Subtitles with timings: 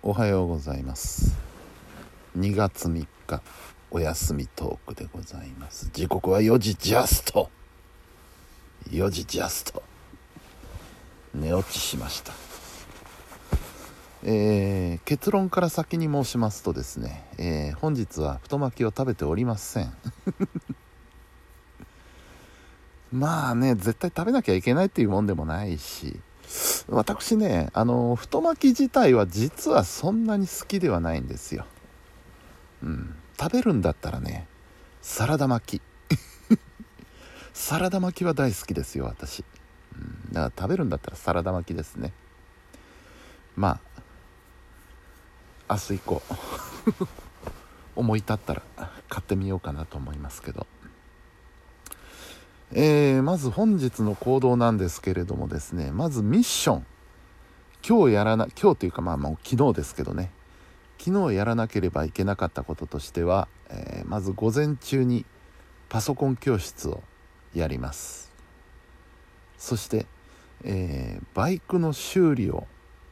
[0.00, 1.36] おはようございます。
[2.38, 3.42] 2月3日
[3.90, 5.90] お休みトークでございます。
[5.92, 7.50] 時刻は4時ジャスト。
[8.90, 9.82] 4時ジャスト。
[11.34, 12.32] 寝落ちしました。
[14.22, 19.92] えー、結論から先に申しますとですね、えー、本日は太巻きを食べておりません。
[23.12, 26.20] まあね絶対食べなきゃいけないっていうもんでもないし
[26.88, 31.66] 私ねあの太巻き自体は実はそんなに好きではないんですよ。
[32.82, 33.14] うん。
[33.38, 34.46] 食べるんだったらね
[35.02, 35.82] サラダ巻き。
[37.52, 39.44] サラダ巻きは大好きですよ私、
[39.94, 42.12] うん、だから食べるんだったらサラダ巻きですね。
[43.54, 43.80] ま
[45.66, 46.22] あ明日以降
[47.96, 48.62] 思い立ったら
[49.08, 50.66] 買ってみようかなと思いますけど。
[52.72, 56.86] えー、まず本日の行動なんですけれどもですねまずミッション。
[57.88, 60.30] 今日やらな今日というかまあもう昨日ですけどね。
[60.98, 65.24] 昨日やらなければいけなかったこととしては、えー、まず午前中に
[65.88, 67.02] パソコン教室を
[67.54, 68.32] やります。
[69.56, 70.06] そして、
[70.64, 72.66] えー、バイクの修理を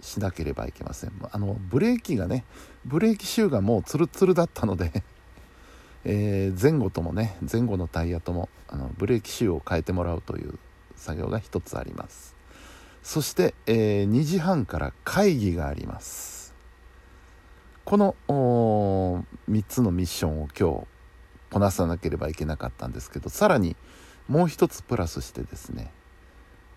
[0.00, 1.12] しなければいけません。
[1.32, 2.44] あのブレーキがね
[2.84, 5.02] ブレーキシューがもうツルツルだったので
[6.04, 10.58] えー、前後ともね前後のタイヤともあのブレーキシューを変えてもらうという
[10.96, 12.36] 作業が一つあります。
[13.02, 16.54] そして、えー、2時半から会議があります。
[17.84, 20.86] この3つのミッションを今日
[21.50, 23.76] こなさなければいけなかったんですけどさらに
[24.28, 25.90] もう一つプラスしてですね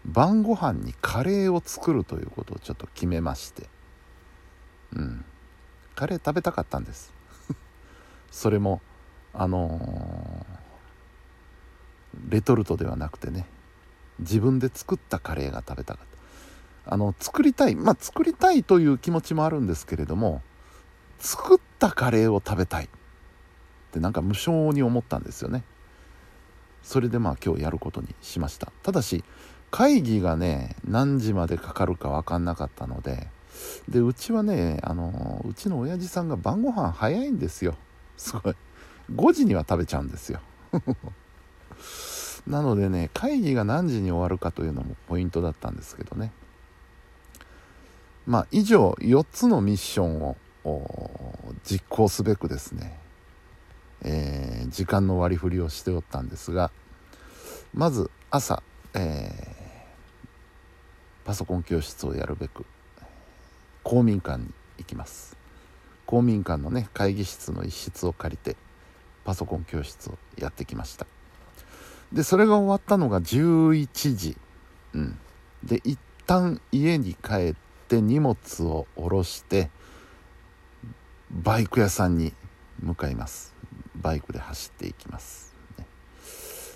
[0.06, 3.68] 晩ご飯にカレーを作るということをちょっと決めまして
[4.96, 5.26] うん。
[5.96, 7.14] カレー食べたかったんです。
[8.32, 8.82] それも
[9.34, 13.46] あのー、レトルトではなくてね
[14.20, 16.06] 自分で作ったカレーが食べたかっ
[16.86, 16.94] た。
[16.94, 20.42] あの作りたいまあ作りたいという気持ちもあるんですけれども
[21.20, 22.86] 作ったカレーを食べたい。
[22.86, 22.88] っ
[23.92, 25.64] てなんか無性に思ったんですよね。
[26.82, 28.72] それでまあ今日やることにしました。
[28.84, 29.24] ただし
[29.70, 33.28] 会議がね何時までかかるか分かんなかったので
[33.88, 37.76] でうちはねあのうちの親父さんが晩ご飯早いんですよ。
[38.18, 38.56] すごい。
[39.14, 40.40] 5時には食べちゃうんですよ。
[42.48, 46.32] なのでね会議が何時に終わるかというのもポイントだったんですけどね。
[48.26, 50.36] まあ以上4つのミッションを
[51.64, 52.98] 実行すべくですね、
[54.04, 56.72] えー、時間の割り振りをしておったんですが
[57.74, 58.62] まず朝、
[58.94, 62.66] えー、パソコン教室をやるべく
[63.84, 65.38] 公民館に行きます。
[66.06, 68.58] 公民館のね会議室の一室を借りて
[69.24, 71.06] パソコン教室をやってきました。
[72.12, 74.38] でそれが終わったのが11時。
[74.94, 75.20] うん。
[75.64, 77.56] で一旦家に帰っ
[77.88, 79.70] て荷物を下ろして
[81.30, 82.34] バイク屋さんに
[82.80, 83.54] 向かいます。
[83.96, 85.54] バイクで走っていきます、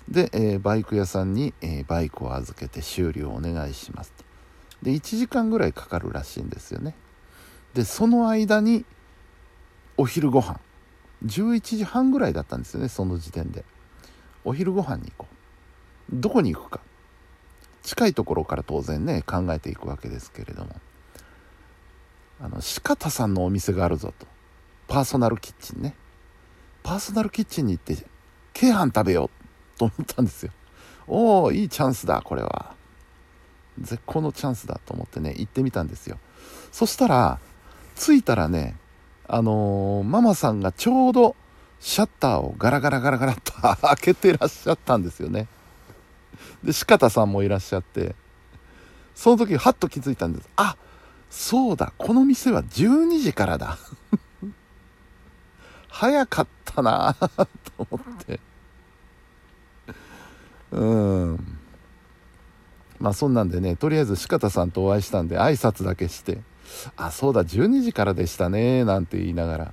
[0.08, 4.12] で、えー、バイク屋さんに、えー、バイクを預けて修理をお願いします。
[4.82, 6.94] で1時間ぐらいかかるらしいんですよね。
[7.74, 8.84] でその間に
[9.96, 10.60] お昼ご飯
[11.24, 13.64] 11時半ぐらいだったんですよねその時点で。
[14.44, 15.36] お昼ご飯に行こう。
[16.12, 16.80] どこに行くか。
[17.82, 20.76] 近いところから当然ね考えていくわけですけれども。
[22.40, 24.26] あの四方さんのお店があるぞと。
[24.88, 25.94] パーソナルキッチンね。
[26.82, 27.96] パーソナルキッチンに行って
[28.52, 29.30] 京阪食べよ
[29.76, 30.52] うと思ったんですよ。
[31.08, 32.74] おおいいチャンスだこれは。
[33.80, 36.18] 絶好のチャンスだと思ってね行ってみたんですよ。
[36.72, 37.38] そしたら
[37.96, 38.76] 着いたらね
[39.28, 41.36] あのー、ママさんがちょうど
[41.80, 45.48] シャッターをガラガラガラガラと開けてらっしゃったんですよね。
[46.62, 48.14] で、四方さんもいらっしゃって、
[49.14, 50.48] その時ハッと気づいたんです。
[50.56, 50.76] あ、
[51.30, 53.78] そうだ、この店は12時からだ。
[55.88, 58.40] 早かったなと思って。
[60.70, 61.58] うん。
[62.98, 66.38] まあそんなんでね、とりあえず四方さんとお会いしたんで挨拶だけして、
[66.96, 69.72] あ、そうだ、12時からでしたね、なんて言いながら。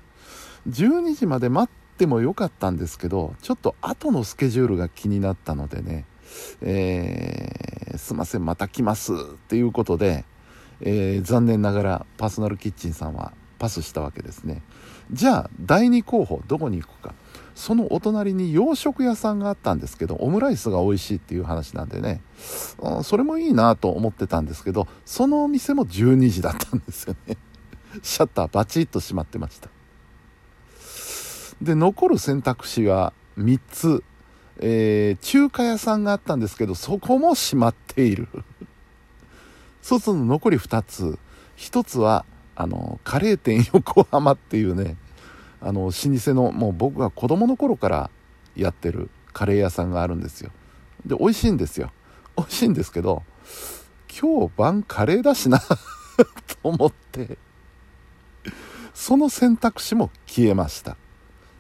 [0.68, 6.06] 12時まで待ってもよかったんですけど、ちょっと後のスケジュールが気になったのでね、
[6.62, 9.16] えー、すいません、また来ますっ
[9.48, 10.26] ていうことで、
[10.82, 14.62] えー、残念ながらパーソナルキッチンさんはパスしたわけですね。
[15.12, 17.14] じゃあ、第2候補、どこに行くか。
[17.56, 22.22] そのお隣に洋食屋さんがあったんですけど、オムライスが美味しいっていう話なんでね、
[22.80, 27.38] うん、それもいいなと思ってたんですけど、そのお店も12時だったんですよね。
[28.02, 29.70] シャッターバチッと閉まってました。
[31.62, 34.04] で、残る選択肢は3つ。
[34.60, 38.28] えー、中華屋さんがあったんですけど、そこも閉まっている。
[39.82, 41.18] そうすると残り2つ。
[41.58, 44.98] 1つはあのカレー店横浜っていうね
[45.66, 48.10] あの老舗のもう僕が子供の頃から
[48.56, 50.52] やってるカレー屋さんがあるんですよ。
[51.06, 51.92] で美味しいんですよ。
[52.38, 53.24] 美味しいんですけど
[54.22, 57.38] 今日晩カレーだしな と思って
[58.94, 60.98] その選択肢も消えました。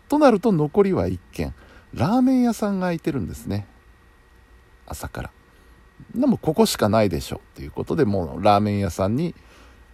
[0.09, 1.53] となると残りは1軒。
[1.93, 3.67] ラーメン屋さんが開いてるんですね。
[4.85, 5.31] 朝から。
[6.13, 7.39] でもここしかないでしょ。
[7.55, 9.33] ということでもうラーメン屋さんに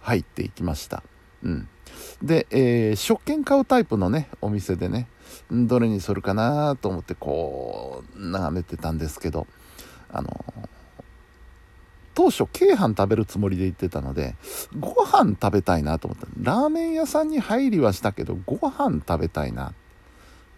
[0.00, 1.02] 入っていきました。
[1.44, 1.68] うん。
[2.22, 5.08] で、えー、食券買うタイプのねお店でね
[5.50, 9.46] どれにするかなと思ってこう眺めてたんですけど
[10.12, 10.44] あの
[12.14, 14.34] 当初京飯食べるつもりで行ってたので
[14.78, 16.26] ご飯食べたいなと思った。
[16.38, 19.72] ラーメン屋さんに入りはしたけどご飯食べたいな。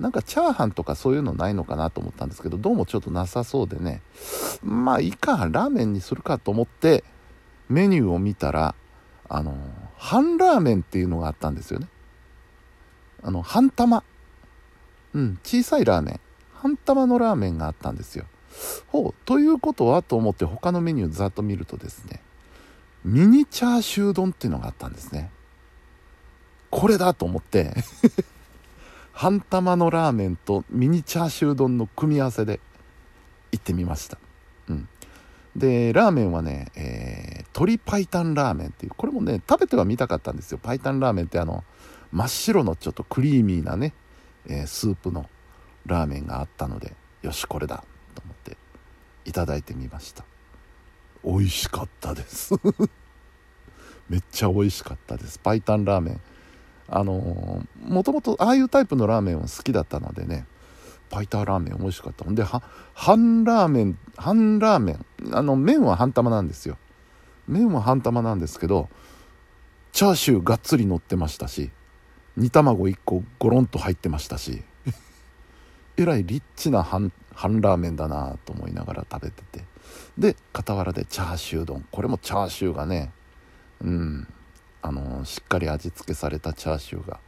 [0.01, 4.03] なんかチャーハンとかそういうのないのかなと思ったんですけどどうもちょっとなさそうでね。
[4.65, 7.05] まあいいかラーメンにするかと思って
[7.69, 8.75] メニューを見たら
[9.29, 9.55] あの
[10.03, 11.87] 半ラーメンっていうのがあったんですよね。
[13.23, 14.03] あの半玉。
[15.15, 16.21] うん小さいラーメン。
[16.55, 18.27] 半玉のラーメンがあったんですよ。
[18.89, 22.21] ほうということはと思って他のメニューざっと見るとですね
[23.05, 25.31] ミニチャーシュー丼っていうのがあったんですね。
[26.71, 27.73] これだと思って
[29.15, 32.59] 半玉のラーメンとミニチャーシュー丼の組み合わせで
[33.53, 34.19] 行ってみました。
[34.69, 34.89] うん。
[35.57, 40.59] でラーメンはね、えー、鶏白湯ラーメンっていうこれもね食べてはみたかったんですよ。
[40.63, 41.65] 白湯ラーメンってあの
[42.11, 43.95] 真っ白のちょっとクリーミーなね、
[44.47, 45.29] えー、スープの
[45.87, 47.85] ラーメンがあったのでよしこれだ
[48.15, 48.57] と思って
[49.25, 50.25] いただいてみました。
[51.25, 52.55] 美味しかったです。
[54.09, 55.39] めっちゃ美味しかったです。
[55.43, 56.21] 白湯ラーメン。
[56.89, 60.47] あのもともとああいうタイプのラーメンは好きだったのでね
[61.13, 62.35] パイターラーメン美味しかったん。
[62.35, 62.43] で
[62.95, 65.07] 半ラーメン半ラーメン。
[65.33, 66.79] あの麺は半玉なんですよ。
[67.47, 68.89] 麺は半玉なんですけど
[69.93, 71.71] チャーシューがっつり乗ってましたし
[72.37, 74.63] 煮卵1個ゴロンと入ってましたし
[75.99, 79.65] えらいリッチな半半ラーメンだなと思いながら食べてて。
[80.17, 81.85] で傍らでチャーシュー丼。
[81.91, 83.13] これもチャーシューがね
[83.83, 84.27] うん
[84.81, 87.21] あのしっかり味付けされたチャーシューが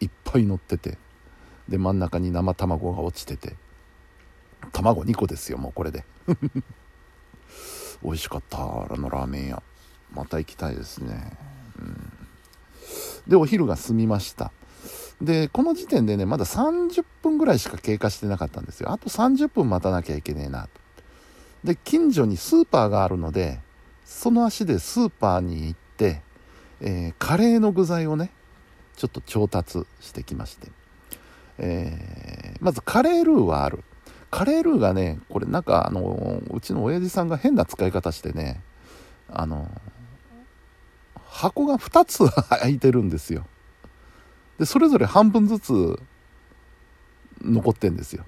[0.00, 0.98] いっぱい乗ってて。
[1.70, 3.56] で真ん中に生卵が落ちてて。
[4.72, 6.04] 卵2個ですよもうこれで。
[8.02, 8.62] 美味しかったあ
[8.96, 9.62] のラーメン屋。
[10.12, 11.38] また行きたいですね、
[11.78, 12.12] うん、
[13.28, 14.52] でお昼が済みました。
[15.22, 18.90] でこの時点でねまだ30分ぐらいしか経過してなかったんですよ。
[18.90, 20.64] あと30分待たなきゃいけねえな。
[20.64, 20.68] と
[21.64, 23.60] で近所にスーパーがあるので
[24.04, 26.22] その足でスーパーに行って
[26.82, 28.30] えー、カレーの具材をね
[28.96, 30.68] ちょっと調達してきまして、
[31.60, 33.84] えー、まずカレールーはある。
[34.30, 38.62] カレールーがねこれなんかあのうちの親父さんが変な使い方してね
[39.28, 39.68] あの
[41.26, 43.46] 箱が2つ開いてるんですよ。
[44.58, 46.00] でそれぞれ半分ずつ
[47.42, 48.24] 残ってんですよ。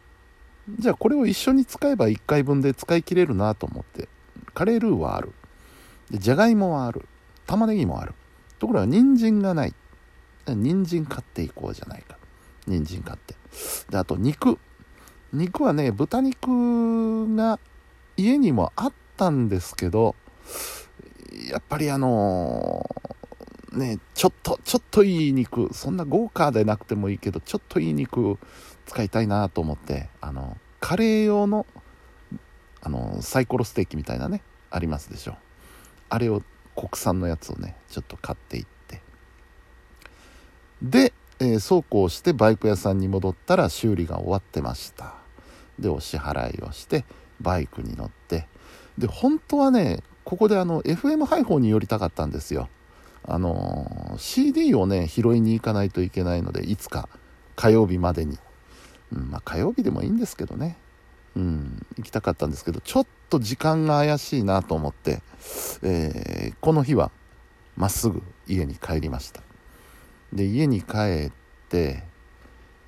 [0.79, 4.09] じゃあこれを一緒に使えば1回分で使い切れるなと思って
[4.55, 5.33] カレールーはある。
[6.11, 7.07] でじゃがいもはある。
[7.47, 8.15] 玉ねぎもある。
[8.59, 9.75] ところが人参がない。
[10.47, 12.17] 人参買っていこうじゃないか。
[12.67, 13.35] 人参買って。
[13.91, 14.59] であと肉。
[15.33, 17.59] 肉はね豚肉が
[18.17, 20.15] 家にもあったんですけど
[21.51, 25.73] やっぱりあのー、ねちょっとちょっといい肉。
[25.73, 28.39] そんな豪華でなくてもいいけどちょっといい肉
[28.87, 31.67] 使いたいなと思ってあのカレー用の
[32.83, 35.37] あのサイコロステーキみたいなねありますでしょ。
[36.11, 36.43] あれを
[36.77, 39.01] 国産のやつをねちょっと買っていって。
[40.83, 45.15] で、えー、そうこうしてバイク屋さんに戻ったら修理が終わってました。
[45.79, 47.05] でお支払いをして
[47.41, 48.47] バイクに乗って。
[48.97, 52.69] で本当はねここであの FM 配報に寄りたかったんですよ。
[53.25, 57.09] あのー、CD をね拾いに行かないといけないのでいつか
[57.57, 58.39] 火曜日までに、
[59.13, 60.77] うん、まあ火曜日でもいいんですけどね。
[61.35, 65.23] うん、行きたかったんですけど、ちょっと時間が怪しいなと思って、
[65.83, 67.11] えー、この日は
[67.75, 69.43] まっすぐ家に帰りました。
[70.33, 71.33] で、家に帰っ
[71.69, 72.05] て、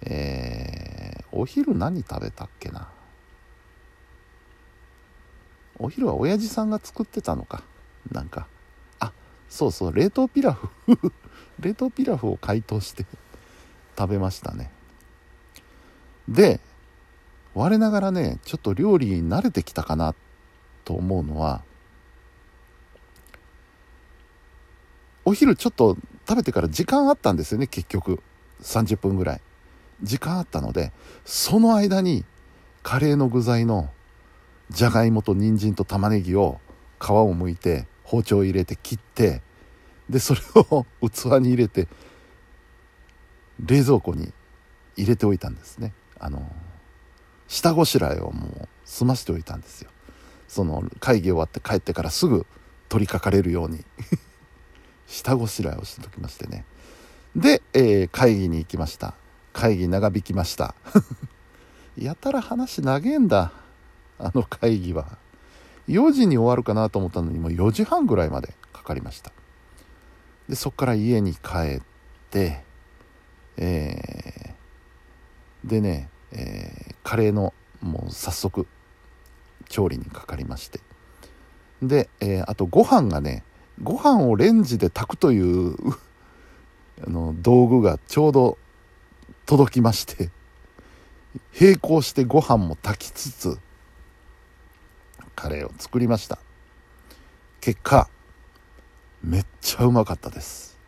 [0.02, 2.88] えー、お昼何食べたっけな？
[5.78, 7.62] お昼は親父さんが作ってたのか。
[8.10, 8.46] なんか。
[9.00, 9.12] あ、
[9.48, 10.68] そうそう、冷凍ピラフ
[11.60, 13.04] 冷凍ピラフを解凍して
[13.98, 14.70] 食べましたね。
[16.28, 16.60] で、
[17.54, 20.14] 我ながらねちょっと料理に慣れてきたかな
[20.84, 21.62] と思うのは
[25.24, 25.96] お昼ちょっと
[26.26, 28.22] 食べてから時間あったんですよね結局。
[28.62, 29.40] 30分ぐらい。
[30.02, 30.92] 時間あったので
[31.24, 32.24] その間に
[32.82, 33.90] カレーの具材の
[34.70, 36.60] じゃがいもと人参と玉ねぎを
[37.00, 39.42] 皮をむいて包丁を入れて切って
[40.08, 41.88] でそれを 器に入れて
[43.64, 44.32] 冷蔵庫に
[44.96, 45.92] 入れておいたんですね。
[46.18, 46.50] あの
[47.48, 49.90] 下ごしらえをもう済ましておいたんですよ。
[50.48, 52.46] その会議終わって帰ってからすぐ
[52.88, 53.84] 取りかかれるように。
[55.06, 56.64] 下ごしらえをしておきましてね。
[57.36, 59.14] で、えー、会議に行きました。
[59.52, 60.74] 会議長引きました。
[61.98, 63.52] やたら話長えんだ。
[64.18, 65.18] あの会議は。
[65.88, 69.32] 4時に終わるかなと思ったのにもう4時半ぐらいまでかかりました。
[70.48, 71.82] でそっから家に帰っ
[72.30, 72.64] て
[73.56, 78.66] えー、でね、えー、カレーのもう早速
[79.68, 80.80] 調理にかかりまして。
[81.82, 83.44] で、えー、あとご飯がね
[83.82, 85.76] ご飯をレンジで炊くという
[87.06, 88.58] あの道具がちょうど
[89.46, 90.30] 届きまして
[91.60, 93.58] 並行してご飯も炊きつつ
[95.34, 96.38] カレーを作りました。
[97.60, 98.08] 結果
[99.22, 100.78] めっちゃうまかったです。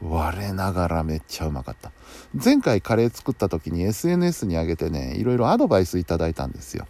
[0.00, 1.92] 我ながらめっちゃうまかった。
[2.32, 6.86] 前回カレー作った時に SNS に上げてねいろいろアドバイスいただいたんですよ。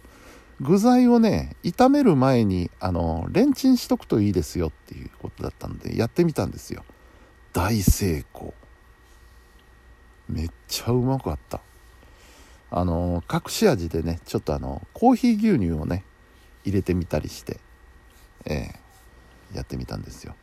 [0.61, 6.85] 具材をね炒める前にあのレンチンしとくといいですよっていうことだったのでやってみたんですよ。
[7.51, 8.53] 大成功。
[10.29, 11.61] めっちゃうまかった。
[12.69, 16.05] あの隠し味でねちょっとあのコーヒー牛乳をね
[16.63, 17.59] 入れてみたりして
[18.45, 20.35] えー、やってみたんですよ。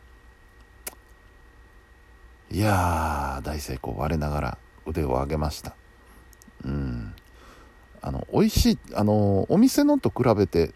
[2.51, 3.97] いや大成功。
[3.97, 5.77] 我ながら腕を上げました。
[6.65, 7.15] うん。
[8.03, 10.73] あの美味しいあのお店のと比べて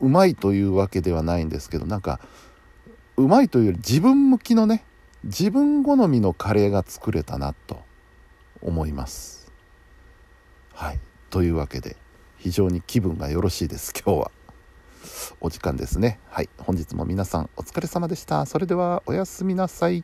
[0.00, 2.20] うまいというわけではないんですけどなんか
[3.16, 4.84] うまいというより自分向きのね
[5.24, 7.80] 自分好みのカレーが作れたなと
[8.60, 9.52] 思います。
[10.74, 11.00] はい。
[11.30, 11.96] というわけで
[12.38, 14.30] 非常に気分がよろしいです今日は。
[15.40, 16.18] お時間ですね。
[16.28, 16.48] はい。
[16.58, 18.46] 本日も皆さんお疲れ様でした。
[18.46, 20.00] それではおやすみなさい。